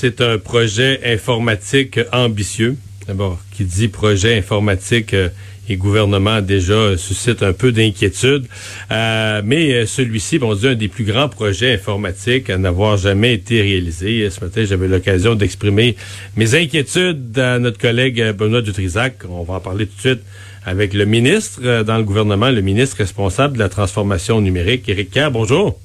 c'est 0.00 0.20
un 0.20 0.38
projet 0.38 1.00
informatique 1.04 1.98
ambitieux. 2.12 2.76
D'abord, 3.08 3.36
qui 3.52 3.64
dit 3.64 3.88
projet 3.88 4.38
informatique 4.38 5.12
euh, 5.12 5.28
et 5.68 5.76
gouvernement 5.76 6.40
déjà 6.40 6.96
suscite 6.96 7.42
un 7.42 7.52
peu 7.52 7.72
d'inquiétude. 7.72 8.46
Euh, 8.92 9.42
mais 9.44 9.72
euh, 9.72 9.86
celui-ci, 9.86 10.38
on 10.40 10.54
dit 10.54 10.68
un 10.68 10.76
des 10.76 10.86
plus 10.86 11.02
grands 11.02 11.28
projets 11.28 11.74
informatiques 11.74 12.48
à 12.48 12.58
n'avoir 12.58 12.96
jamais 12.96 13.34
été 13.34 13.60
réalisé. 13.60 14.30
Ce 14.30 14.38
matin, 14.44 14.62
j'avais 14.64 14.86
l'occasion 14.86 15.34
d'exprimer 15.34 15.96
mes 16.36 16.54
inquiétudes 16.54 17.36
à 17.36 17.58
notre 17.58 17.78
collègue 17.78 18.22
Benoît 18.38 18.62
Dutrisac. 18.62 19.24
On 19.28 19.42
va 19.42 19.54
en 19.54 19.60
parler 19.60 19.86
tout 19.88 19.96
de 19.96 20.00
suite 20.00 20.22
avec 20.64 20.94
le 20.94 21.06
ministre 21.06 21.82
dans 21.82 21.96
le 21.96 22.04
gouvernement, 22.04 22.50
le 22.50 22.60
ministre 22.60 22.98
responsable 22.98 23.54
de 23.54 23.58
la 23.58 23.68
transformation 23.68 24.40
numérique, 24.40 24.88
Éric 24.88 25.10
Kerr. 25.10 25.32
Bonjour. 25.32 25.76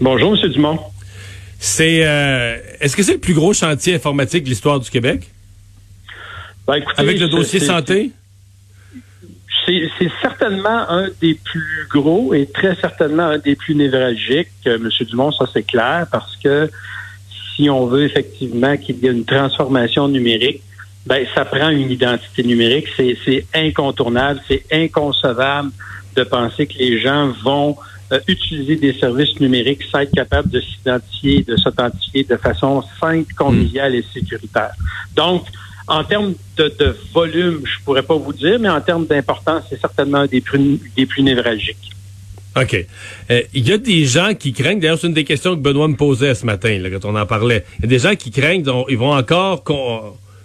Bonjour, 0.00 0.36
M. 0.36 0.50
Dumont. 0.50 0.80
C'est 1.66 1.96
est-ce 2.80 2.96
que 2.96 3.02
c'est 3.02 3.14
le 3.14 3.18
plus 3.18 3.34
gros 3.34 3.52
chantier 3.52 3.94
informatique 3.94 4.44
de 4.44 4.48
l'histoire 4.48 4.78
du 4.78 4.88
Québec? 4.88 5.28
Ben, 6.66 6.80
Avec 6.96 7.18
le 7.18 7.28
dossier 7.28 7.60
santé? 7.60 8.12
C'est 9.66 10.12
certainement 10.22 10.88
un 10.88 11.08
des 11.20 11.34
plus 11.34 11.88
gros 11.90 12.32
et 12.32 12.46
très 12.46 12.76
certainement 12.76 13.24
un 13.24 13.38
des 13.38 13.56
plus 13.56 13.74
névralgiques, 13.74 14.48
euh, 14.68 14.76
M. 14.76 14.88
Dumont, 15.08 15.32
ça 15.32 15.44
c'est 15.52 15.64
clair, 15.64 16.06
parce 16.12 16.36
que 16.36 16.70
si 17.56 17.68
on 17.68 17.86
veut 17.86 18.04
effectivement 18.04 18.76
qu'il 18.76 18.98
y 18.98 19.08
ait 19.08 19.10
une 19.10 19.24
transformation 19.24 20.06
numérique, 20.06 20.62
ben 21.04 21.26
ça 21.34 21.44
prend 21.44 21.70
une 21.70 21.90
identité 21.90 22.44
numérique. 22.44 22.86
C'est 22.96 23.46
incontournable, 23.54 24.40
c'est 24.46 24.64
inconcevable 24.70 25.70
de 26.14 26.22
penser 26.22 26.68
que 26.68 26.78
les 26.78 27.00
gens 27.00 27.32
vont 27.42 27.76
euh, 28.12 28.20
utiliser 28.28 28.76
des 28.76 28.92
services 28.92 29.38
numériques 29.40 29.82
sans 29.90 30.00
être 30.00 30.12
capables 30.12 30.48
de 30.50 30.60
s'identifier, 30.60 31.42
de 31.42 31.56
s'authentifier 31.56 32.24
de 32.24 32.36
façon 32.36 32.84
simple, 33.00 33.34
conviviale 33.34 33.94
et 33.94 34.04
sécuritaire. 34.14 34.72
Donc, 35.16 35.44
en 35.88 36.04
termes 36.04 36.34
de, 36.56 36.96
volume, 37.12 37.62
je 37.64 37.84
pourrais 37.84 38.02
pas 38.02 38.16
vous 38.16 38.32
dire, 38.32 38.58
mais 38.60 38.68
en 38.68 38.80
termes 38.80 39.06
d'importance, 39.06 39.64
c'est 39.70 39.80
certainement 39.80 40.26
des 40.26 40.40
plus, 40.40 40.78
névralgiques. 41.18 41.90
OK. 42.56 42.86
Euh, 43.30 43.42
il 43.54 43.68
y 43.68 43.72
a 43.72 43.78
des 43.78 44.04
gens 44.04 44.34
qui 44.34 44.52
craignent, 44.52 44.80
d'ailleurs, 44.80 44.98
c'est 44.98 45.08
une 45.08 45.14
des 45.14 45.24
questions 45.24 45.54
que 45.54 45.60
Benoît 45.60 45.88
me 45.88 45.96
posait 45.96 46.34
ce 46.34 46.46
matin, 46.46 46.78
là, 46.78 46.90
quand 46.90 47.04
on 47.04 47.16
en 47.16 47.26
parlait. 47.26 47.64
Il 47.78 47.82
y 47.82 47.84
a 47.86 47.88
des 47.88 47.98
gens 47.98 48.14
qui 48.14 48.30
craignent, 48.30 48.62
donc, 48.62 48.86
ils 48.88 48.98
vont 48.98 49.12
encore 49.12 49.64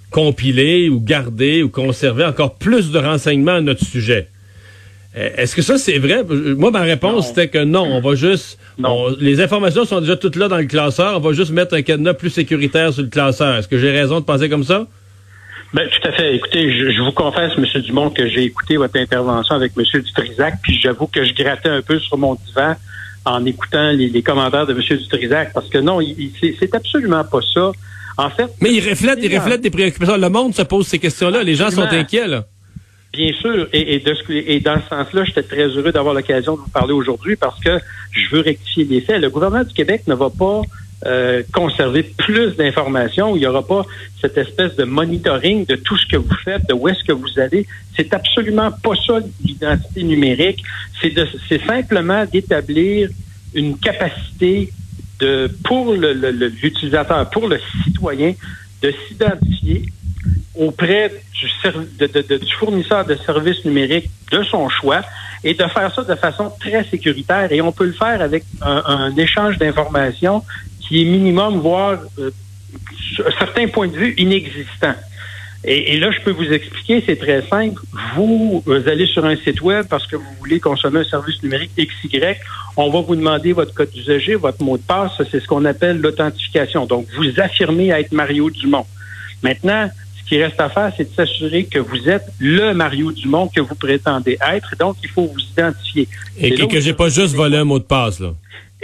compiler 0.09 0.89
ou 0.89 0.99
garder 0.99 1.63
ou 1.63 1.69
conserver 1.69 2.25
encore 2.25 2.55
plus 2.55 2.91
de 2.91 2.99
renseignements 2.99 3.53
à 3.53 3.61
notre 3.61 3.85
sujet. 3.85 4.27
Euh, 5.17 5.29
est-ce 5.37 5.55
que 5.55 5.61
ça, 5.61 5.77
c'est 5.77 5.97
vrai? 5.97 6.23
Moi, 6.23 6.71
ma 6.71 6.81
réponse, 6.81 7.29
c'était 7.29 7.49
que 7.49 7.63
non, 7.63 7.83
on 7.83 7.99
va 7.99 8.15
juste... 8.15 8.57
les 9.19 9.41
informations 9.41 9.85
sont 9.85 9.99
déjà 9.99 10.15
toutes 10.15 10.37
là 10.37 10.47
dans 10.47 10.57
le 10.57 10.65
classeur, 10.65 11.17
on 11.17 11.19
va 11.19 11.33
juste 11.33 11.51
mettre 11.51 11.75
un 11.75 11.81
cadenas 11.81 12.13
plus 12.13 12.29
sécuritaire 12.29 12.93
sur 12.93 13.03
le 13.03 13.09
classeur. 13.09 13.57
Est-ce 13.57 13.67
que 13.67 13.77
j'ai 13.77 13.91
raison 13.91 14.19
de 14.19 14.25
penser 14.25 14.49
comme 14.49 14.63
ça? 14.63 14.87
Ben, 15.73 15.87
tout 15.87 16.07
à 16.07 16.11
fait. 16.11 16.35
Écoutez, 16.35 16.91
je, 16.93 17.01
vous 17.01 17.11
confesse, 17.11 17.53
M. 17.57 17.65
Dumont, 17.81 18.09
que 18.09 18.27
j'ai 18.27 18.43
écouté 18.43 18.77
votre 18.77 18.97
intervention 18.97 19.55
avec 19.55 19.71
M. 19.77 19.83
Dutrisac, 20.01 20.55
puis 20.61 20.79
j'avoue 20.81 21.07
que 21.07 21.23
je 21.23 21.33
grattais 21.33 21.69
un 21.69 21.81
peu 21.81 21.99
sur 21.99 22.17
mon 22.17 22.35
divan 22.35 22.75
en 23.23 23.45
écoutant 23.45 23.91
les, 23.91 24.21
commentaires 24.21 24.65
de 24.65 24.73
M. 24.73 24.81
Dutrisac, 24.97 25.53
parce 25.53 25.69
que 25.69 25.77
non, 25.77 25.99
c'est 26.41 26.75
absolument 26.75 27.23
pas 27.23 27.39
ça. 27.53 27.71
En 28.17 28.29
fait. 28.29 28.49
Mais 28.59 28.73
il 28.73 28.87
reflète, 28.87 29.19
il 29.21 29.35
reflète 29.35 29.61
des 29.61 29.69
préoccupations. 29.69 30.17
Le 30.17 30.29
monde 30.29 30.53
se 30.53 30.61
pose 30.63 30.85
ces 30.85 30.99
questions-là. 30.99 31.43
Les 31.43 31.55
gens 31.55 31.71
sont 31.71 31.81
inquiets, 31.81 32.27
là. 32.27 32.43
Bien 33.13 33.33
sûr, 33.33 33.67
et, 33.73 33.99
de 33.99 34.13
ce, 34.13 34.31
et 34.31 34.61
dans 34.61 34.81
ce 34.81 34.87
sens-là, 34.87 35.25
j'étais 35.25 35.43
très 35.43 35.67
heureux 35.67 35.91
d'avoir 35.91 36.13
l'occasion 36.13 36.55
de 36.55 36.61
vous 36.61 36.69
parler 36.69 36.93
aujourd'hui 36.93 37.35
parce 37.35 37.59
que 37.59 37.77
je 38.11 38.33
veux 38.33 38.41
rectifier 38.41 38.85
les 38.85 39.01
faits. 39.01 39.19
Le 39.21 39.29
gouvernement 39.29 39.65
du 39.65 39.73
Québec 39.73 40.03
ne 40.07 40.15
va 40.15 40.29
pas 40.29 40.61
euh, 41.05 41.43
conserver 41.51 42.03
plus 42.03 42.55
d'informations. 42.55 43.35
Il 43.35 43.39
n'y 43.39 43.45
aura 43.47 43.67
pas 43.67 43.85
cette 44.21 44.37
espèce 44.37 44.77
de 44.77 44.85
monitoring 44.85 45.65
de 45.65 45.75
tout 45.75 45.97
ce 45.97 46.05
que 46.05 46.15
vous 46.15 46.35
faites, 46.45 46.65
de 46.69 46.73
où 46.73 46.87
est-ce 46.87 47.03
que 47.03 47.11
vous 47.11 47.37
allez. 47.37 47.67
C'est 47.97 48.13
absolument 48.13 48.71
pas 48.71 48.93
ça 49.05 49.19
l'identité 49.43 50.03
numérique. 50.03 50.63
C'est 51.01 51.13
c'est 51.49 51.61
simplement 51.65 52.23
d'établir 52.25 53.09
une 53.53 53.77
capacité 53.77 54.71
de 55.19 55.51
pour 55.65 55.93
l'utilisateur, 55.93 57.29
pour 57.29 57.49
le 57.49 57.59
citoyen, 57.83 58.33
de 58.81 58.93
s'identifier 59.07 59.85
auprès 60.55 61.11
du, 61.33 62.37
du 62.39 62.53
fournisseur 62.59 63.05
de 63.05 63.15
services 63.15 63.63
numériques 63.65 64.09
de 64.31 64.43
son 64.43 64.69
choix 64.69 65.01
et 65.43 65.53
de 65.53 65.63
faire 65.63 65.93
ça 65.93 66.03
de 66.03 66.15
façon 66.15 66.51
très 66.59 66.83
sécuritaire. 66.85 67.51
Et 67.51 67.61
on 67.61 67.71
peut 67.71 67.85
le 67.85 67.93
faire 67.93 68.21
avec 68.21 68.43
un, 68.61 68.83
un 68.85 69.15
échange 69.15 69.57
d'informations 69.57 70.43
qui 70.79 71.01
est 71.01 71.05
minimum, 71.05 71.59
voire 71.59 71.99
euh, 72.19 72.31
certains 73.39 73.67
points 73.67 73.87
de 73.87 73.95
vue 73.95 74.13
inexistant. 74.17 74.93
Et, 75.63 75.99
là, 75.99 76.09
je 76.11 76.19
peux 76.21 76.31
vous 76.31 76.51
expliquer, 76.51 77.03
c'est 77.05 77.17
très 77.17 77.43
simple. 77.47 77.79
Vous, 78.15 78.63
vous 78.65 78.87
allez 78.87 79.05
sur 79.05 79.23
un 79.25 79.35
site 79.35 79.61
web 79.61 79.85
parce 79.87 80.07
que 80.07 80.15
vous 80.15 80.33
voulez 80.39 80.59
consommer 80.59 81.01
un 81.01 81.03
service 81.03 81.41
numérique 81.43 81.71
XY. 81.77 82.19
On 82.77 82.89
va 82.89 83.01
vous 83.01 83.15
demander 83.15 83.53
votre 83.53 83.71
code 83.71 83.91
d'usager, 83.91 84.33
votre 84.33 84.63
mot 84.63 84.77
de 84.77 84.81
passe. 84.81 85.11
C'est 85.29 85.39
ce 85.39 85.47
qu'on 85.47 85.65
appelle 85.65 86.01
l'authentification. 86.01 86.87
Donc, 86.87 87.05
vous 87.15 87.39
affirmez 87.39 87.89
être 87.89 88.11
Mario 88.11 88.49
Dumont. 88.49 88.87
Maintenant, 89.43 89.87
qui 90.31 90.41
reste 90.41 90.61
à 90.61 90.69
faire, 90.69 90.93
c'est 90.95 91.11
de 91.11 91.13
s'assurer 91.13 91.65
que 91.65 91.77
vous 91.77 92.07
êtes 92.07 92.23
le 92.39 92.73
Mario 92.73 93.11
Dumont 93.11 93.49
que 93.53 93.59
vous 93.59 93.75
prétendez 93.75 94.37
être. 94.49 94.77
Donc, 94.79 94.95
il 95.03 95.09
faut 95.09 95.25
vous 95.25 95.41
identifier. 95.51 96.07
Et 96.39 96.55
que, 96.55 96.63
que 96.67 96.79
j'ai 96.79 96.93
pas 96.93 97.09
juste 97.09 97.35
volé 97.35 97.57
un 97.57 97.65
mot 97.65 97.79
de 97.79 97.83
passe, 97.83 98.21
là 98.21 98.33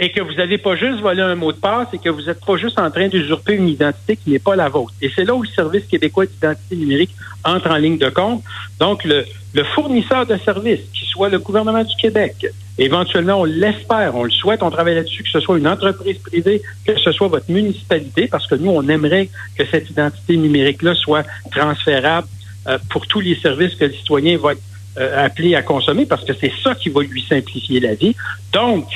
et 0.00 0.12
que 0.12 0.20
vous 0.20 0.34
n'avez 0.34 0.58
pas 0.58 0.76
juste 0.76 1.00
volé 1.00 1.22
un 1.22 1.34
mot 1.34 1.50
de 1.50 1.56
passe 1.56 1.88
et 1.92 1.98
que 1.98 2.08
vous 2.08 2.22
n'êtes 2.22 2.44
pas 2.44 2.56
juste 2.56 2.78
en 2.78 2.88
train 2.88 3.08
d'usurper 3.08 3.54
une 3.54 3.68
identité 3.68 4.16
qui 4.16 4.30
n'est 4.30 4.38
pas 4.38 4.54
la 4.54 4.68
vôtre. 4.68 4.92
Et 5.02 5.10
c'est 5.12 5.24
là 5.24 5.34
où 5.34 5.42
le 5.42 5.48
Service 5.48 5.86
québécois 5.86 6.26
d'identité 6.26 6.76
numérique 6.76 7.10
entre 7.44 7.68
en 7.70 7.76
ligne 7.76 7.98
de 7.98 8.08
compte. 8.08 8.44
Donc, 8.78 9.02
le, 9.02 9.24
le 9.54 9.64
fournisseur 9.64 10.24
de 10.24 10.36
services, 10.36 10.82
qui 10.92 11.04
soit 11.06 11.30
le 11.30 11.40
gouvernement 11.40 11.82
du 11.82 11.96
Québec, 11.96 12.46
éventuellement, 12.78 13.40
on 13.40 13.44
l'espère, 13.44 14.14
on 14.14 14.24
le 14.24 14.30
souhaite, 14.30 14.62
on 14.62 14.70
travaille 14.70 14.94
là-dessus, 14.94 15.22
que 15.22 15.30
ce 15.30 15.40
soit 15.40 15.58
une 15.58 15.66
entreprise 15.66 16.18
privée, 16.18 16.62
que 16.86 16.98
ce 16.98 17.12
soit 17.12 17.28
votre 17.28 17.50
municipalité, 17.50 18.28
parce 18.28 18.46
que 18.46 18.54
nous, 18.54 18.70
on 18.70 18.88
aimerait 18.88 19.28
que 19.56 19.64
cette 19.66 19.90
identité 19.90 20.36
numérique-là 20.36 20.94
soit 20.94 21.24
transférable 21.50 22.28
euh, 22.68 22.78
pour 22.90 23.06
tous 23.06 23.20
les 23.20 23.36
services 23.36 23.74
que 23.74 23.84
le 23.84 23.92
citoyen 23.92 24.38
va 24.38 24.52
être 24.52 24.62
euh, 24.98 25.26
appelé 25.26 25.54
à 25.54 25.62
consommer, 25.62 26.06
parce 26.06 26.24
que 26.24 26.32
c'est 26.40 26.52
ça 26.62 26.74
qui 26.74 26.88
va 26.88 27.02
lui 27.02 27.22
simplifier 27.28 27.80
la 27.80 27.94
vie. 27.94 28.14
Donc, 28.52 28.86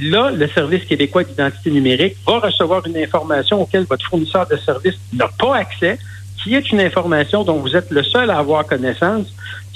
là, 0.00 0.30
le 0.30 0.46
Service 0.48 0.84
québécois 0.84 1.24
d'identité 1.24 1.70
numérique 1.70 2.16
va 2.26 2.38
recevoir 2.40 2.86
une 2.86 2.96
information 2.96 3.62
auquel 3.62 3.84
votre 3.84 4.04
fournisseur 4.06 4.46
de 4.46 4.56
services 4.56 4.98
n'a 5.12 5.28
pas 5.38 5.56
accès, 5.56 5.98
qui 6.42 6.54
est 6.54 6.70
une 6.70 6.80
information 6.80 7.42
dont 7.42 7.58
vous 7.58 7.74
êtes 7.74 7.90
le 7.90 8.02
seul 8.02 8.30
à 8.30 8.38
avoir 8.38 8.66
connaissance, 8.66 9.26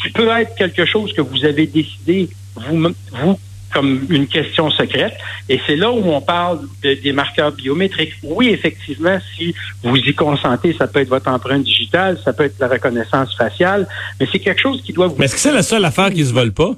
qui 0.01 0.11
peut 0.11 0.29
être 0.29 0.55
quelque 0.55 0.85
chose 0.85 1.13
que 1.13 1.21
vous 1.21 1.45
avez 1.45 1.67
décidé, 1.67 2.29
vous, 2.57 2.89
vous 3.13 3.39
comme 3.73 4.07
une 4.11 4.27
question 4.27 4.71
secrète. 4.71 5.15
Et 5.49 5.61
c'est 5.67 5.77
là 5.77 5.91
où 5.91 6.03
on 6.05 6.21
parle 6.21 6.61
des 6.83 7.13
marqueurs 7.13 7.53
biométriques. 7.53 8.13
Oui, 8.23 8.49
effectivement, 8.49 9.19
si 9.35 9.55
vous 9.83 9.97
y 9.97 10.15
consentez, 10.15 10.75
ça 10.75 10.87
peut 10.87 11.01
être 11.01 11.09
votre 11.09 11.29
empreinte 11.29 11.65
digitale, 11.65 12.19
ça 12.25 12.33
peut 12.33 12.45
être 12.45 12.59
la 12.61 12.69
reconnaissance 12.69 13.35
faciale, 13.35 13.89
mais 14.21 14.29
c'est 14.31 14.39
quelque 14.39 14.61
chose 14.61 14.83
qui 14.83 14.93
doit 14.93 15.09
vous... 15.09 15.17
Mais 15.19 15.25
est-ce 15.25 15.35
que 15.35 15.41
c'est 15.41 15.53
la 15.53 15.63
seule 15.63 15.85
affaire 15.85 16.11
qui 16.11 16.25
se 16.25 16.33
vole 16.33 16.53
pas? 16.53 16.73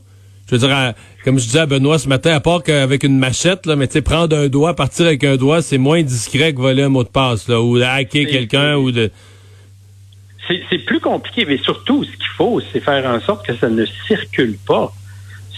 Je 0.49 0.57
veux 0.57 0.69
dire, 0.69 0.95
comme 1.25 1.39
je 1.39 1.45
disais 1.45 1.61
à 1.61 1.67
Benoît 1.67 1.99
ce 1.99 2.09
matin, 2.09 2.35
à 2.35 2.41
part 2.41 2.63
qu'avec 2.63 3.03
une 3.03 3.19
machette, 3.19 3.67
là, 3.67 3.77
mais 3.77 3.87
tu 3.87 3.95
sais, 3.95 4.03
prendre 4.03 4.37
un 4.37 4.49
doigt, 4.49 4.77
partir 4.77 5.07
avec 5.07 5.25
un 5.25 5.37
doigt, 5.37 5.63
c'est 5.63 5.79
moins 5.79 6.03
discret 6.03 6.53
que 6.53 6.59
voler 6.59 6.83
un 6.83 6.91
mot 6.91 7.03
de 7.03 7.09
passe, 7.09 7.49
là, 7.49 7.61
ou 7.63 7.77
hacker 7.77 8.27
quelqu'un, 8.27 8.77
ou 8.77 8.93
de... 8.93 9.11
C'est 10.69 10.79
plus 10.81 11.01
compliqué, 11.01 11.47
mais 11.47 11.57
surtout, 11.57 12.05
ce 12.05 12.11
qu'il 12.11 12.29
faut, 12.37 12.61
c'est 12.71 12.81
faire 12.81 13.07
en 13.07 13.19
sorte 13.21 13.47
que 13.47 13.57
ça 13.57 13.71
ne 13.71 13.87
circule 14.07 14.59
pas. 14.67 14.93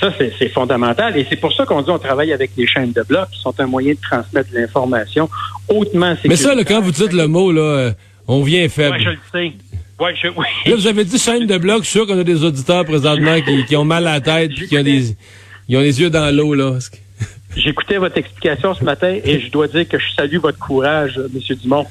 Ça, 0.00 0.12
c'est 0.18 0.48
fondamental. 0.50 1.16
Et 1.16 1.26
c'est 1.28 1.36
pour 1.36 1.52
ça 1.52 1.64
qu'on 1.64 1.80
dit 1.80 1.90
on 1.90 1.98
travaille 1.98 2.32
avec 2.32 2.50
les 2.56 2.66
chaînes 2.66 2.92
de 2.92 3.02
blocs, 3.02 3.30
qui 3.30 3.40
sont 3.40 3.54
un 3.58 3.66
moyen 3.66 3.92
de 3.92 4.00
transmettre 4.00 4.50
de 4.50 4.58
l'information 4.58 5.28
hautement 5.68 6.14
sécuritaire. 6.16 6.28
Mais 6.28 6.36
ça, 6.36 6.54
là, 6.54 6.64
quand 6.64 6.80
vous 6.80 6.92
dites 6.92 7.12
le 7.12 7.26
mot, 7.26 7.50
là, 7.50 7.62
euh, 7.62 7.92
on 8.28 8.42
vient 8.42 8.68
faible. 8.68 8.96
Ouais, 8.96 9.02
je 9.02 9.10
le 9.10 9.18
sais. 9.32 9.52
Ouais, 9.98 10.14
je, 10.22 10.28
oui. 10.28 10.44
Là, 10.66 10.76
vous 10.76 10.86
avez 10.86 11.04
dit 11.04 11.18
chaîne 11.18 11.46
de 11.46 11.56
blocs. 11.56 11.84
Je 11.84 11.88
suis 11.88 11.98
sûr 11.98 12.06
qu'on 12.06 12.18
a 12.18 12.24
des 12.24 12.44
auditeurs 12.44 12.84
présentement 12.84 13.40
qui, 13.40 13.64
qui, 13.64 13.76
ont 13.76 13.84
mal 13.84 14.06
à 14.06 14.14
la 14.14 14.20
tête 14.20 14.50
puis 14.54 14.68
qui 14.68 14.76
ont 14.76 14.82
des, 14.82 15.16
ils 15.68 15.76
ont 15.76 15.80
les 15.80 16.00
yeux 16.00 16.10
dans 16.10 16.34
l'eau, 16.34 16.54
là. 16.54 16.78
J'écoutais 17.54 17.98
votre 17.98 18.18
explication 18.18 18.74
ce 18.74 18.84
matin 18.84 19.16
et 19.22 19.40
je 19.40 19.50
dois 19.50 19.68
dire 19.68 19.88
que 19.88 19.98
je 19.98 20.12
salue 20.14 20.38
votre 20.38 20.58
courage, 20.58 21.18
M. 21.18 21.56
Dumont. 21.56 21.86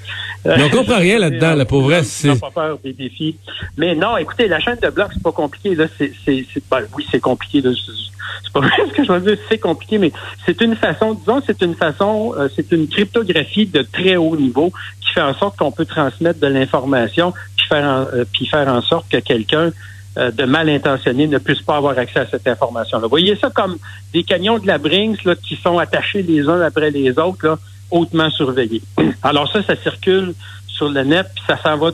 Mais 0.46 0.63
on 0.63 0.69
comprend 0.69 0.98
rien 0.98 1.18
là-dedans, 1.18 1.56
la 1.56 1.66
pauvre. 1.66 2.02
C'est 2.04 2.40
pas 2.40 2.52
peur 2.52 2.78
des 2.84 2.94
défis. 2.94 3.38
Mais 3.78 3.96
non, 3.96 4.18
écoutez, 4.18 4.48
la 4.48 4.60
chaîne 4.60 4.78
de 4.81 4.90
blocs, 4.90 5.12
c'est 5.13 5.24
pas 5.24 5.31
compliqué. 5.31 5.74
Là, 5.74 5.86
c'est, 5.98 6.12
c'est, 6.25 6.46
ben, 6.69 6.81
oui, 6.96 7.06
c'est 7.10 7.19
compliqué. 7.19 7.63
C'est 7.63 8.54
pas 8.54 8.60
vrai 8.68 8.72
ce 8.90 8.94
que 8.94 9.04
je 9.04 9.12
veux 9.12 9.22
dire, 9.22 9.38
c'est 9.50 9.57
compliqué, 9.57 9.98
mais 9.98 10.12
c'est 10.46 10.60
une 10.62 10.75
façon, 10.75 11.13
disons, 11.13 11.42
c'est 11.46 11.62
une 11.62 11.75
façon, 11.75 12.34
euh, 12.38 12.48
c'est 12.56 12.72
une 12.72 12.88
cryptographie 12.88 13.66
de 13.66 13.81
très 13.81 14.18
haut 14.18 14.36
niveau 14.36 14.72
qui 15.01 15.13
fait 15.13 15.22
en 15.22 15.34
sorte 15.34 15.58
qu'on 15.58 15.72
peut 15.72 15.86
transmettre 15.86 16.40
de 16.40 16.48
l'information 16.48 17.34
puis 17.58 17.66
faire 17.68 17.86
en, 17.86 18.06
euh, 18.13 18.25
puis 18.31 18.46
faire 18.46 18.68
en 18.68 18.81
sorte 18.81 19.10
que 19.10 19.18
quelqu'un 19.18 19.72
euh, 20.17 20.31
de 20.31 20.45
mal 20.45 20.69
intentionnés 20.69 21.27
ne 21.27 21.38
puissent 21.38 21.62
pas 21.62 21.77
avoir 21.77 21.97
accès 21.97 22.19
à 22.19 22.27
cette 22.27 22.47
information-là. 22.47 23.07
Voyez 23.07 23.35
ça 23.35 23.50
comme 23.50 23.77
des 24.13 24.23
canyons 24.23 24.59
de 24.59 24.67
la 24.67 24.77
Brinks 24.77 25.23
là, 25.25 25.35
qui 25.35 25.56
sont 25.56 25.77
attachés 25.77 26.21
les 26.21 26.47
uns 26.47 26.62
après 26.62 26.91
les 26.91 27.17
autres. 27.19 27.45
Là. 27.45 27.57
hautement 27.91 28.29
surveillés. 28.29 28.81
Alors 29.23 29.51
ça, 29.51 29.62
ça 29.63 29.75
circule 29.75 30.33
sur 30.67 30.89
le 30.89 31.03
net, 31.03 31.27
puis 31.33 31.44
ça 31.47 31.57
s'en 31.62 31.77
va 31.77 31.91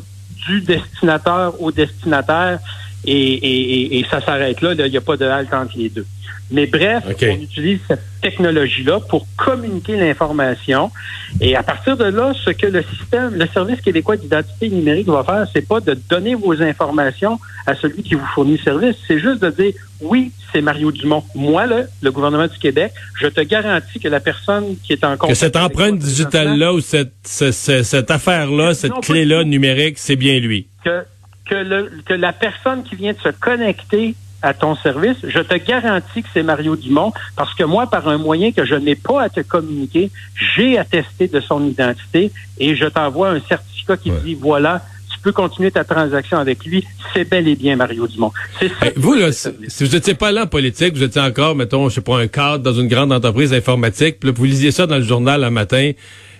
du 0.47 0.61
destinateur 0.61 1.61
au 1.61 1.71
destinataire, 1.71 2.59
et, 3.05 3.99
et, 3.99 4.05
ça 4.09 4.21
s'arrête 4.21 4.61
là. 4.61 4.73
Il 4.73 4.91
n'y 4.91 4.97
a 4.97 5.01
pas 5.01 5.17
de 5.17 5.25
halte 5.25 5.53
entre 5.53 5.77
les 5.77 5.89
deux. 5.89 6.05
Mais 6.51 6.65
bref, 6.65 7.03
on 7.07 7.41
utilise 7.41 7.79
cette 7.87 8.01
technologie-là 8.21 8.99
pour 8.99 9.25
communiquer 9.37 9.95
l'information. 9.95 10.91
Et 11.39 11.55
à 11.55 11.63
partir 11.63 11.97
de 11.97 12.05
là, 12.05 12.33
ce 12.33 12.51
que 12.51 12.67
le 12.67 12.83
système, 12.83 13.35
le 13.35 13.47
service 13.47 13.81
québécois 13.81 14.17
d'identité 14.17 14.69
numérique 14.69 15.07
va 15.07 15.23
faire, 15.23 15.47
c'est 15.51 15.67
pas 15.67 15.79
de 15.79 15.93
donner 16.09 16.35
vos 16.35 16.61
informations 16.61 17.39
à 17.65 17.75
celui 17.75 18.03
qui 18.03 18.15
vous 18.15 18.25
fournit 18.33 18.57
le 18.57 18.63
service, 18.63 18.95
c'est 19.07 19.19
juste 19.19 19.41
de 19.41 19.49
dire 19.49 19.73
oui, 20.01 20.31
c'est 20.51 20.61
Mario 20.61 20.91
Dumont. 20.91 21.23
Moi, 21.35 21.65
là, 21.67 21.83
le 22.01 22.11
gouvernement 22.11 22.47
du 22.47 22.57
Québec, 22.57 22.91
je 23.19 23.27
te 23.27 23.41
garantis 23.41 23.99
que 23.99 24.07
la 24.07 24.19
personne 24.19 24.75
qui 24.83 24.93
est 24.93 25.03
en 25.03 25.15
contact... 25.15 25.29
Que 25.29 25.37
cette 25.37 25.55
empreinte 25.55 25.99
digitale-là 25.99 26.73
ou 26.73 26.81
cette, 26.81 27.13
cette, 27.23 28.11
affaire-là, 28.11 28.73
cette 28.73 28.99
clé-là 29.01 29.43
numérique, 29.43 29.97
c'est 29.97 30.15
bien 30.15 30.39
lui. 30.39 30.67
Que, 30.83 31.03
que, 31.45 31.55
le, 31.55 31.91
que 32.05 32.13
la 32.13 32.33
personne 32.33 32.83
qui 32.83 32.95
vient 32.95 33.13
de 33.13 33.19
se 33.19 33.29
connecter 33.29 34.15
à 34.41 34.53
ton 34.53 34.75
service, 34.75 35.17
je 35.23 35.39
te 35.39 35.55
garantis 35.55 36.23
que 36.23 36.27
c'est 36.33 36.43
Mario 36.43 36.75
Dumont 36.75 37.13
parce 37.35 37.53
que 37.53 37.63
moi, 37.63 37.87
par 37.87 38.07
un 38.07 38.17
moyen 38.17 38.51
que 38.51 38.65
je 38.65 38.75
n'ai 38.75 38.95
pas 38.95 39.23
à 39.23 39.29
te 39.29 39.41
communiquer, 39.41 40.09
j'ai 40.55 40.77
attesté 40.77 41.27
de 41.27 41.39
son 41.39 41.67
identité 41.67 42.31
et 42.57 42.75
je 42.75 42.85
t'envoie 42.85 43.29
un 43.29 43.39
certificat 43.39 43.97
qui 43.97 44.11
dit 44.23 44.35
voilà, 44.35 44.81
tu 45.11 45.19
peux 45.19 45.31
continuer 45.31 45.71
ta 45.71 45.83
transaction 45.83 46.37
avec 46.37 46.65
lui. 46.65 46.85
C'est 47.13 47.29
bel 47.29 47.47
et 47.47 47.55
bien 47.55 47.75
Mario 47.75 48.07
Dumont. 48.07 48.31
C'est 48.59 48.71
vous, 48.97 49.13
là, 49.13 49.31
si 49.31 49.83
vous 49.83 49.91
n'étiez 49.91 50.15
pas 50.15 50.31
là 50.31 50.43
en 50.43 50.47
politique, 50.47 50.95
vous 50.95 51.03
étiez 51.03 51.21
encore, 51.21 51.55
mettons, 51.55 51.89
je 51.89 51.95
sais 51.95 52.01
pas, 52.01 52.17
un 52.17 52.27
cadre 52.27 52.63
dans 52.63 52.73
une 52.73 52.87
grande 52.87 53.11
entreprise 53.11 53.53
informatique, 53.53 54.19
puis 54.19 54.31
vous 54.31 54.45
lisiez 54.45 54.71
ça 54.71 54.87
dans 54.87 54.97
le 54.97 55.03
journal 55.03 55.43
un 55.43 55.51
matin. 55.51 55.91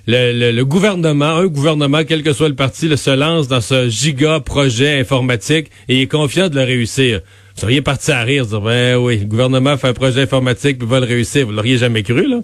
Le, 0.07 0.51
le, 0.51 0.65
gouvernement, 0.65 1.36
un 1.38 1.45
gouvernement, 1.45 2.00
quel 2.07 2.24
que 2.24 2.33
soit 2.33 2.50
le 2.50 2.56
parti, 2.56 2.98
se 2.98 3.12
lance 3.12 3.48
dans 3.48 3.62
ce 3.62 3.88
giga 3.88 4.39
projet 4.39 5.00
informatique 5.00 5.69
et 5.88 6.01
est 6.01 6.07
confiant 6.07 6.50
de 6.50 6.56
le 6.56 6.63
réussir. 6.63 7.21
Vous 7.56 7.62
seriez 7.62 7.81
parti 7.81 8.12
à 8.12 8.21
rire, 8.21 8.45
dire, 8.45 8.62
ben 8.62 8.95
oui, 8.98 9.19
le 9.19 9.25
gouvernement 9.25 9.77
fait 9.77 9.89
un 9.89 9.94
projet 9.94 10.21
informatique 10.21 10.77
puis 10.77 10.88
va 10.88 11.00
le 11.00 11.06
réussir. 11.06 11.45
Vous 11.45 11.51
l'auriez 11.51 11.77
jamais 11.77 12.03
cru, 12.03 12.27
là? 12.27 12.39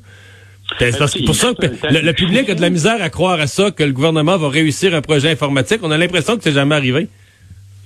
C'est 0.79 0.91
ben, 0.99 1.25
pour 1.25 1.35
ça 1.35 1.53
que 1.53 1.65
le, 1.65 2.11
public 2.11 2.49
a 2.49 2.55
de 2.55 2.61
la 2.61 2.69
misère 2.69 3.01
à 3.01 3.09
croire 3.09 3.39
à 3.39 3.47
ça, 3.47 3.71
que 3.71 3.83
le 3.83 3.93
gouvernement 3.93 4.37
va 4.37 4.49
réussir 4.49 4.93
un 4.93 5.01
projet 5.01 5.31
informatique. 5.31 5.79
On 5.81 5.91
a 5.91 5.97
l'impression 5.97 6.35
que 6.37 6.43
c'est 6.43 6.51
jamais 6.51 6.75
arrivé. 6.75 7.07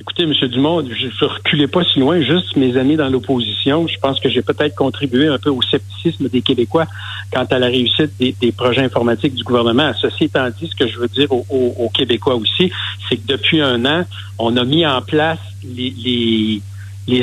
Écoutez, 0.02 0.24
M. 0.24 0.34
Dumont, 0.50 0.84
je 0.84 1.06
ne 1.06 1.30
reculais 1.30 1.68
pas 1.68 1.84
si 1.84 2.00
loin, 2.00 2.20
juste 2.22 2.56
mes 2.58 2.76
amis 2.76 2.96
dans 2.96 3.08
l'opposition. 3.08 3.88
Je 3.88 4.00
pense 4.00 4.20
que 4.20 4.30
j'ai 4.30 4.42
peut-être 4.42 4.76
contribué 4.76 5.28
un 5.28 5.38
peu 5.38 5.52
au 5.52 5.62
scepticisme 5.62 6.28
des 6.28 6.42
Québécois 6.42 6.88
quant 7.32 7.46
à 7.46 7.60
la 7.60 7.68
réussite 7.68 8.10
des, 8.20 8.52
projets 8.52 8.82
informatiques 8.82 9.36
du 9.36 9.44
gouvernement. 9.44 9.94
Ceci 10.02 10.24
étant 10.24 10.50
dit, 10.50 10.68
ce 10.68 10.76
que 10.76 10.92
je 10.92 10.98
veux 10.98 11.08
dire 11.08 11.32
aux, 11.32 11.92
Québécois 11.94 12.36
aussi, 12.36 12.72
c'est 13.08 13.18
que 13.18 13.28
depuis 13.28 13.62
un 13.62 13.86
an, 13.86 14.06
on 14.40 14.58
a 14.58 14.66
mis 14.66 14.88
en 14.88 15.04
place 15.04 15.40
les 15.64 15.94
les 16.04 16.62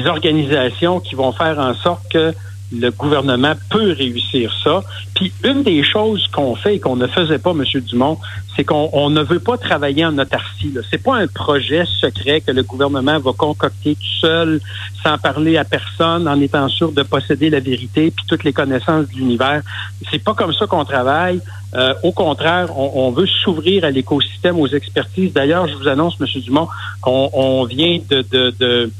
organisations 0.06 1.00
qui 1.00 1.14
vont 1.14 1.32
faire 1.32 1.58
en 1.58 1.74
sorte 1.74 2.10
que 2.10 2.34
le 2.72 2.90
gouvernement 2.90 3.54
peut 3.70 3.92
réussir 3.92 4.54
ça. 4.62 4.82
Puis 5.14 5.32
une 5.44 5.62
des 5.62 5.82
choses 5.82 6.26
qu'on 6.28 6.54
fait 6.54 6.76
et 6.76 6.80
qu'on 6.80 6.96
ne 6.96 7.06
faisait 7.06 7.38
pas, 7.38 7.50
M. 7.50 7.64
Dumont, 7.80 8.18
c'est 8.56 8.64
qu'on 8.64 9.10
ne 9.10 9.22
veut 9.22 9.40
pas 9.40 9.56
travailler 9.56 10.04
en 10.04 10.18
autarcie. 10.18 10.74
C'est 10.90 11.02
pas 11.02 11.16
un 11.16 11.26
projet 11.26 11.84
secret 12.00 12.40
que 12.40 12.50
le 12.50 12.62
gouvernement 12.62 13.18
va 13.18 13.32
concocter 13.32 13.94
tout 13.94 14.20
seul, 14.20 14.60
sans 15.02 15.16
parler 15.16 15.56
à 15.56 15.64
personne, 15.64 16.28
en 16.28 16.40
étant 16.40 16.68
sûr 16.68 16.92
de 16.92 17.02
posséder 17.02 17.50
la 17.50 17.60
vérité 17.60 18.10
puis 18.10 18.24
toutes 18.28 18.44
les 18.44 18.52
connaissances 18.52 19.08
de 19.08 19.14
l'univers. 19.14 19.62
C'est 20.10 20.22
pas 20.22 20.34
comme 20.34 20.52
ça 20.52 20.66
qu'on 20.66 20.84
travaille. 20.84 21.40
Euh, 21.74 21.94
au 22.02 22.12
contraire, 22.12 22.76
on, 22.78 23.10
veut 23.10 23.26
s'ouvrir 23.26 23.84
à 23.84 23.90
l'écosystème, 23.90 24.58
aux 24.58 24.68
expertises. 24.68 25.32
D'ailleurs, 25.32 25.68
je 25.68 25.74
vous 25.74 25.86
annonce, 25.86 26.16
M. 26.20 26.26
Dumont, 26.42 26.68
qu'on 27.02 27.64
vient 27.64 27.98
de, 28.08 28.24
de, 28.30 28.54
de 28.58 28.90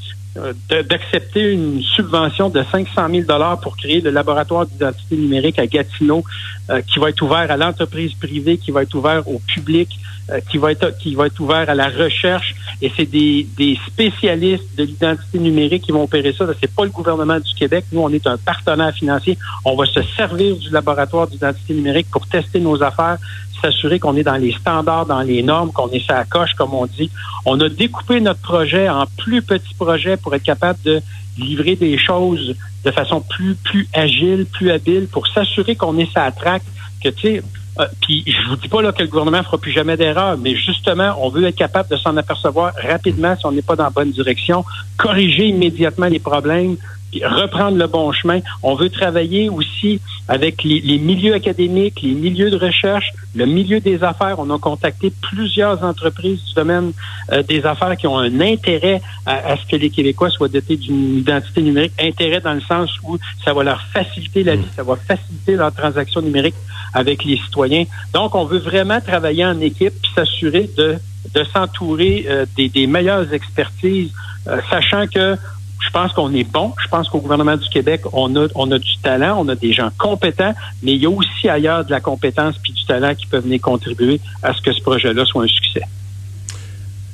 d'accepter 0.69 1.51
une 1.51 1.81
subvention 1.81 2.49
de 2.49 2.63
500 2.71 3.09
000 3.09 3.21
dollars 3.23 3.59
pour 3.59 3.77
créer 3.77 4.01
le 4.01 4.11
laboratoire 4.11 4.65
d'identité 4.65 5.15
numérique 5.15 5.59
à 5.59 5.67
Gatineau, 5.67 6.23
euh, 6.69 6.81
qui 6.81 6.99
va 6.99 7.09
être 7.09 7.21
ouvert 7.21 7.49
à 7.49 7.57
l'entreprise 7.57 8.13
privée, 8.13 8.57
qui 8.57 8.71
va 8.71 8.83
être 8.83 8.95
ouvert 8.95 9.27
au 9.27 9.39
public, 9.39 9.89
euh, 9.91 10.18
qui 10.49 10.57
va 10.57 10.71
être 10.71 10.97
qui 10.97 11.15
va 11.15 11.27
être 11.27 11.39
ouvert 11.39 11.69
à 11.69 11.75
la 11.75 11.87
recherche. 11.87 12.55
Et 12.81 12.91
c'est 12.95 13.05
des, 13.05 13.47
des 13.57 13.77
spécialistes 13.87 14.75
de 14.77 14.83
l'identité 14.83 15.39
numérique 15.39 15.83
qui 15.83 15.91
vont 15.91 16.03
opérer 16.03 16.33
ça. 16.33 16.45
C'est 16.59 16.73
pas 16.73 16.83
le 16.83 16.91
gouvernement 16.91 17.39
du 17.39 17.53
Québec. 17.55 17.85
Nous, 17.91 18.01
on 18.01 18.09
est 18.09 18.25
un 18.25 18.37
partenaire 18.37 18.93
financier. 18.93 19.37
On 19.65 19.75
va 19.75 19.85
se 19.85 20.01
servir 20.15 20.55
du 20.55 20.69
laboratoire 20.69 21.27
d'identité 21.27 21.73
numérique 21.73 22.07
pour 22.11 22.25
tester 22.27 22.59
nos 22.59 22.81
affaires 22.81 23.17
s'assurer 23.61 23.99
qu'on 23.99 24.15
est 24.15 24.23
dans 24.23 24.37
les 24.37 24.53
standards, 24.53 25.05
dans 25.05 25.21
les 25.21 25.43
normes, 25.43 25.71
qu'on 25.71 25.89
est 25.89 26.05
sa 26.05 26.23
coche, 26.25 26.53
comme 26.57 26.73
on 26.73 26.85
dit. 26.85 27.09
On 27.45 27.59
a 27.59 27.69
découpé 27.69 28.21
notre 28.21 28.41
projet 28.41 28.89
en 28.89 29.05
plus 29.17 29.41
petits 29.41 29.73
projets 29.75 30.17
pour 30.17 30.33
être 30.35 30.43
capable 30.43 30.79
de 30.83 31.01
livrer 31.37 31.75
des 31.75 31.97
choses 31.97 32.55
de 32.83 32.91
façon 32.91 33.21
plus 33.21 33.55
plus 33.55 33.87
agile, 33.93 34.45
plus 34.45 34.71
habile, 34.71 35.07
pour 35.07 35.27
s'assurer 35.27 35.75
qu'on 35.75 35.97
est 35.97 36.11
sa 36.11 36.31
traque, 36.31 36.63
que 37.03 37.09
tu 37.09 37.21
sais. 37.21 37.43
Euh, 37.79 37.85
puis 38.01 38.23
je 38.27 38.49
vous 38.49 38.55
dis 38.57 38.67
pas 38.67 38.81
là 38.81 38.91
que 38.91 39.01
le 39.01 39.07
gouvernement 39.07 39.43
fera 39.43 39.57
plus 39.57 39.71
jamais 39.71 39.95
d'erreur, 39.95 40.37
mais 40.37 40.55
justement, 40.55 41.15
on 41.19 41.29
veut 41.29 41.45
être 41.45 41.55
capable 41.55 41.89
de 41.89 41.97
s'en 41.97 42.15
apercevoir 42.17 42.73
rapidement 42.75 43.35
si 43.37 43.45
on 43.45 43.51
n'est 43.51 43.61
pas 43.61 43.75
dans 43.75 43.85
la 43.85 43.89
bonne 43.89 44.11
direction, 44.11 44.65
corriger 44.97 45.47
immédiatement 45.47 46.07
les 46.07 46.19
problèmes, 46.19 46.75
reprendre 47.23 47.77
le 47.77 47.87
bon 47.87 48.11
chemin. 48.11 48.39
On 48.63 48.75
veut 48.75 48.89
travailler 48.89 49.49
aussi 49.49 49.99
avec 50.27 50.63
les, 50.63 50.99
milieux 50.99 51.33
académiques, 51.33 52.01
les 52.01 52.13
milieux 52.13 52.51
de 52.51 52.57
recherche, 52.57 53.11
le 53.35 53.45
milieu 53.45 53.79
des 53.79 54.03
affaires. 54.03 54.35
On 54.39 54.49
a 54.53 54.59
contacté 54.59 55.11
plusieurs 55.21 55.83
entreprises 55.83 56.43
du 56.45 56.53
domaine 56.53 56.91
euh, 57.31 57.41
des 57.43 57.65
affaires 57.65 57.97
qui 57.97 58.07
ont 58.07 58.17
un 58.17 58.39
intérêt 58.41 59.01
à, 59.25 59.57
ce 59.57 59.65
que 59.69 59.75
les 59.75 59.89
Québécois 59.89 60.29
soient 60.29 60.47
dotés 60.47 60.77
d'une 60.77 61.19
identité 61.19 61.61
numérique. 61.61 61.93
Intérêt 61.99 62.41
dans 62.41 62.53
le 62.53 62.61
sens 62.61 62.91
où 63.03 63.17
ça 63.43 63.53
va 63.53 63.63
leur 63.63 63.81
faciliter 63.93 64.43
la 64.43 64.55
vie, 64.55 64.67
ça 64.75 64.83
va 64.83 64.95
faciliter 64.95 65.55
leurs 65.55 65.73
transactions 65.73 66.21
numériques 66.21 66.55
avec 66.93 67.23
les 67.23 67.37
citoyens. 67.37 67.85
Donc, 68.13 68.35
on 68.35 68.45
veut 68.45 68.59
vraiment 68.59 69.01
travailler 69.01 69.45
en 69.45 69.59
équipe 69.61 69.93
s'assurer 70.15 70.69
de, 70.77 70.97
de 71.33 71.43
s'entourer 71.43 72.25
euh, 72.27 72.45
des, 72.55 72.69
des 72.69 72.87
meilleures 72.87 73.33
expertises, 73.33 74.11
euh, 74.47 74.59
sachant 74.69 75.07
que 75.07 75.37
je 75.79 75.89
pense 75.91 76.11
qu'on 76.13 76.33
est 76.33 76.43
bon. 76.43 76.73
Je 76.83 76.87
pense 76.89 77.09
qu'au 77.09 77.19
gouvernement 77.19 77.57
du 77.57 77.67
Québec, 77.69 78.01
on 78.13 78.35
a, 78.35 78.47
on 78.55 78.69
a 78.71 78.79
du 78.79 78.97
talent, 79.01 79.37
on 79.39 79.47
a 79.47 79.55
des 79.55 79.73
gens 79.73 79.89
compétents, 79.97 80.53
mais 80.83 80.93
il 80.93 81.01
y 81.01 81.05
a 81.05 81.09
aussi 81.09 81.49
ailleurs 81.49 81.85
de 81.85 81.91
la 81.91 82.01
compétence 82.01 82.57
puis 82.57 82.73
du 82.73 82.85
talent 82.85 83.15
qui 83.15 83.25
peuvent 83.27 83.43
venir 83.43 83.61
contribuer 83.61 84.19
à 84.43 84.53
ce 84.53 84.61
que 84.61 84.73
ce 84.73 84.81
projet-là 84.81 85.25
soit 85.25 85.43
un 85.43 85.47
succès. 85.47 85.83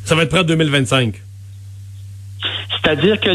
Ça 0.03 0.15
va 0.15 0.23
être 0.23 0.29
prêt 0.29 0.39
en 0.39 0.43
2025. 0.43 1.21
C'est-à-dire 2.71 3.19
que 3.19 3.29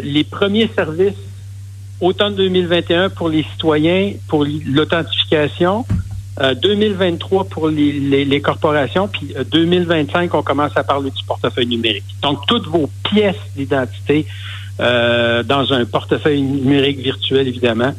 les 0.00 0.24
premiers 0.24 0.68
services 0.74 1.14
automne 2.00 2.34
2021 2.34 3.10
pour 3.10 3.28
les 3.28 3.44
citoyens, 3.52 4.12
pour 4.28 4.44
l'authentification, 4.44 5.86
2023 6.40 7.42
euh, 7.42 7.44
pour 7.48 7.68
les, 7.68 8.40
corporations, 8.40 9.08
puis 9.08 9.34
2025, 9.50 10.34
euh, 10.34 10.38
on 10.38 10.42
commence 10.42 10.76
à 10.76 10.82
parler 10.82 11.10
du 11.10 11.24
portefeuille 11.24 11.66
numérique. 11.66 12.04
Donc, 12.22 12.46
toutes 12.46 12.66
vos 12.66 12.90
pièces 13.10 13.36
d'identité 13.56 14.26
euh, 14.80 15.42
dans 15.42 15.72
un 15.72 15.84
portefeuille 15.84 16.42
numérique 16.42 16.98
virtuel, 16.98 17.46
évidemment, 17.46 17.94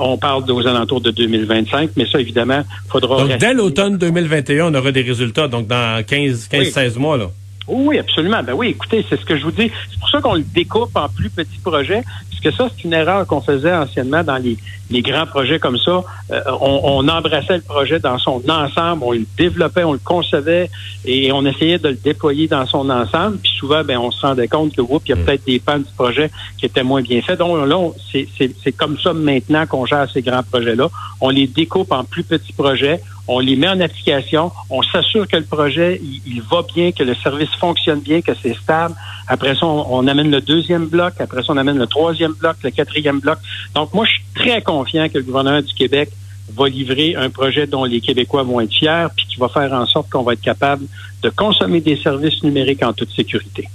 on 0.00 0.18
parle 0.18 0.50
aux 0.50 0.66
alentours 0.66 1.00
de 1.00 1.12
2025, 1.12 1.90
mais 1.96 2.04
ça, 2.10 2.20
évidemment, 2.20 2.64
faudra... 2.88 3.24
Donc, 3.24 3.38
dès 3.38 3.54
l'automne 3.54 3.96
2021, 3.96 4.72
on 4.72 4.74
aura 4.74 4.90
des 4.90 5.02
résultats, 5.02 5.46
donc 5.46 5.68
dans 5.68 6.04
15, 6.04 6.48
15 6.48 6.70
16 6.70 6.98
mois, 6.98 7.16
là. 7.16 7.30
Oui, 7.68 7.98
absolument. 7.98 8.42
Ben 8.42 8.54
oui, 8.54 8.68
écoutez, 8.68 9.04
c'est 9.08 9.20
ce 9.20 9.24
que 9.26 9.36
je 9.36 9.44
vous 9.44 9.50
dis. 9.50 9.70
C'est 9.90 10.00
pour 10.00 10.08
ça 10.08 10.20
qu'on 10.22 10.34
le 10.34 10.42
découpe 10.42 10.96
en 10.96 11.08
plus 11.08 11.28
petits 11.28 11.58
projets, 11.62 12.02
puisque 12.40 12.56
ça, 12.56 12.68
c'est 12.74 12.84
une 12.84 12.92
erreur 12.92 13.26
qu'on 13.26 13.40
faisait 13.40 13.72
anciennement 13.72 14.22
dans 14.22 14.36
les, 14.36 14.56
les 14.90 15.02
grands 15.02 15.26
projets 15.26 15.58
comme 15.58 15.78
ça. 15.78 16.02
Euh, 16.30 16.40
on, 16.60 16.80
on, 16.84 17.08
embrassait 17.08 17.56
le 17.56 17.62
projet 17.62 17.98
dans 17.98 18.18
son 18.18 18.42
ensemble, 18.48 19.02
on 19.04 19.12
le 19.12 19.26
développait, 19.36 19.84
on 19.84 19.92
le 19.92 19.98
concevait 19.98 20.70
et 21.04 21.32
on 21.32 21.44
essayait 21.44 21.78
de 21.78 21.88
le 21.88 21.94
déployer 21.96 22.48
dans 22.48 22.66
son 22.66 22.88
ensemble. 22.90 23.38
Puis 23.38 23.52
souvent, 23.58 23.82
ben, 23.84 23.98
on 23.98 24.10
se 24.10 24.20
rendait 24.24 24.48
compte 24.48 24.74
que, 24.74 24.80
oups, 24.80 25.02
il 25.06 25.10
y 25.10 25.12
a 25.12 25.16
mm. 25.16 25.24
peut-être 25.24 25.44
des 25.46 25.58
pans 25.58 25.78
du 25.78 25.92
projet 25.96 26.30
qui 26.58 26.66
étaient 26.66 26.82
moins 26.82 27.02
bien 27.02 27.20
faits. 27.22 27.38
Donc 27.38 27.66
là, 27.66 27.90
c'est 28.12 28.72
comme 28.72 28.98
ça 28.98 29.12
maintenant 29.12 29.66
qu'on 29.66 29.86
gère 29.86 30.10
ces 30.10 30.22
grands 30.22 30.42
projets-là. 30.42 30.88
On 31.20 31.30
les 31.30 31.46
découpe 31.46 31.92
en 31.92 32.04
plus 32.04 32.22
petits 32.22 32.52
projets 32.52 33.00
on 33.28 33.40
les 33.40 33.56
met 33.56 33.68
en 33.68 33.78
application, 33.80 34.50
on 34.70 34.82
s'assure 34.82 35.28
que 35.28 35.36
le 35.36 35.44
projet, 35.44 36.00
il, 36.26 36.42
va 36.42 36.62
bien, 36.62 36.92
que 36.92 37.02
le 37.02 37.14
service 37.14 37.50
fonctionne 37.60 38.00
bien, 38.00 38.22
que 38.22 38.32
c'est 38.42 38.54
stable. 38.54 38.94
Après 39.28 39.54
ça, 39.54 39.66
on, 39.66 40.06
amène 40.06 40.30
le 40.30 40.40
deuxième 40.40 40.86
bloc, 40.86 41.14
après 41.20 41.42
ça, 41.42 41.52
on 41.52 41.56
amène 41.56 41.78
le 41.78 41.86
troisième 41.86 42.32
bloc, 42.32 42.56
le 42.62 42.70
quatrième 42.70 43.20
bloc. 43.20 43.38
Donc, 43.74 43.92
moi, 43.92 44.06
je 44.06 44.12
suis 44.12 44.24
très 44.34 44.62
confiant 44.62 45.08
que 45.08 45.18
le 45.18 45.24
gouvernement 45.24 45.60
du 45.60 45.74
Québec 45.74 46.10
va 46.56 46.68
livrer 46.68 47.14
un 47.14 47.28
projet 47.28 47.66
dont 47.66 47.84
les 47.84 48.00
Québécois 48.00 48.42
vont 48.42 48.60
être 48.60 48.72
fiers, 48.72 49.06
puis 49.14 49.26
qui 49.26 49.36
va 49.38 49.48
faire 49.48 49.72
en 49.72 49.86
sorte 49.86 50.08
qu'on 50.08 50.22
va 50.22 50.32
être 50.32 50.40
capable 50.40 50.86
de 51.22 51.28
consommer 51.28 51.80
des 51.80 51.96
services 51.96 52.42
numériques 52.42 52.82
en 52.82 52.94
toute 52.94 53.10
sécurité. 53.10 53.68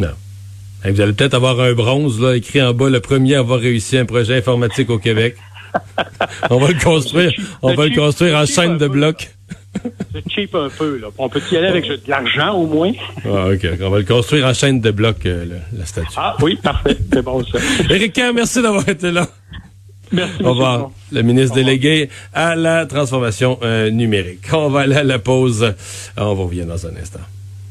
Non. 0.00 0.08
Vous 0.84 1.00
allez 1.00 1.12
peut-être 1.12 1.34
avoir 1.34 1.60
un 1.60 1.74
bronze 1.74 2.20
là, 2.20 2.34
écrit 2.34 2.60
en 2.60 2.74
bas, 2.74 2.90
le 2.90 2.98
premier 2.98 3.36
à 3.36 3.38
avoir 3.38 3.60
réussi 3.60 3.96
un 3.96 4.04
projet 4.04 4.36
informatique 4.36 4.90
au 4.90 4.98
Québec. 4.98 5.36
on 6.50 6.58
va 6.58 6.68
le 6.68 6.82
construire, 6.82 7.32
on 7.62 7.74
va 7.74 7.86
le 7.86 7.94
construire 7.94 8.36
en 8.36 8.46
chaîne 8.46 8.78
de 8.78 8.88
blocs. 8.88 9.30
C'est 10.12 10.30
cheap 10.30 10.54
un 10.54 10.68
peu, 10.68 10.98
là. 10.98 11.08
On 11.18 11.28
peut 11.28 11.40
y 11.50 11.56
aller 11.56 11.68
avec 11.68 11.86
de 11.86 11.98
l'argent, 12.06 12.54
au 12.54 12.66
moins. 12.66 12.92
Ah, 13.24 13.48
OK. 13.48 13.66
On 13.80 13.90
va 13.90 13.98
le 13.98 14.04
construire 14.04 14.46
en 14.46 14.54
chaîne 14.54 14.80
de 14.80 14.90
blocs, 14.90 15.26
euh, 15.26 15.46
la 15.76 15.86
statue. 15.86 16.08
Ah, 16.16 16.36
oui, 16.42 16.56
parfait. 16.62 16.96
C'est 17.12 17.22
bon, 17.22 17.42
ça. 17.44 17.58
Éric 17.90 18.20
merci 18.34 18.62
d'avoir 18.62 18.88
été 18.88 19.10
là. 19.10 19.28
Merci. 20.12 20.44
Au 20.44 20.50
revoir. 20.50 20.90
Le 21.10 21.22
ministre 21.22 21.54
délégué 21.54 22.10
à 22.34 22.54
la 22.54 22.84
transformation 22.86 23.58
euh, 23.62 23.90
numérique. 23.90 24.44
On 24.52 24.68
va 24.68 24.80
aller 24.80 24.96
à 24.96 25.04
la 25.04 25.18
pause. 25.18 25.74
On 26.18 26.34
vous 26.34 26.44
revient 26.44 26.66
dans 26.66 26.86
un 26.86 26.96
instant. 27.00 27.20